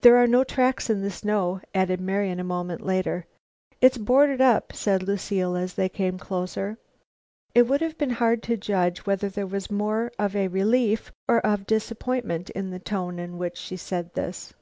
"There 0.00 0.16
are 0.16 0.26
no 0.26 0.42
tracks 0.42 0.90
in 0.90 1.02
the 1.02 1.10
snow," 1.12 1.60
added 1.72 2.00
Marian, 2.00 2.40
a 2.40 2.42
moment 2.42 2.80
later. 2.84 3.26
"It's 3.80 3.96
boarded 3.96 4.40
up," 4.40 4.72
said 4.72 5.04
Lucile, 5.04 5.54
as 5.56 5.74
they 5.74 5.88
came 5.88 6.18
closer. 6.18 6.78
It 7.54 7.68
would 7.68 7.80
have 7.80 7.96
been 7.96 8.10
hard 8.10 8.42
to 8.42 8.56
judge 8.56 9.06
whether 9.06 9.28
there 9.28 9.46
was 9.46 9.70
more 9.70 10.10
of 10.18 10.34
relief 10.34 11.12
or 11.28 11.38
of 11.46 11.64
disappointment 11.68 12.50
in 12.50 12.70
the 12.70 12.80
tone 12.80 13.20
in 13.20 13.38
which 13.38 13.56
she 13.56 13.76
said 13.76 14.12
this. 14.14 14.52